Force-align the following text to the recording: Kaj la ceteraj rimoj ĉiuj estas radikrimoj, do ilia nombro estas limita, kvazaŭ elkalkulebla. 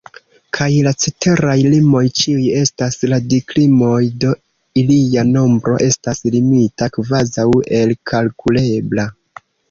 Kaj 0.57 0.67
la 0.85 0.91
ceteraj 1.03 1.55
rimoj 1.73 1.99
ĉiuj 2.21 2.45
estas 2.61 2.95
radikrimoj, 3.11 3.99
do 4.23 4.31
ilia 4.83 5.25
nombro 5.35 5.75
estas 5.89 6.23
limita, 6.37 6.87
kvazaŭ 6.95 7.45
elkalkulebla. 7.81 9.07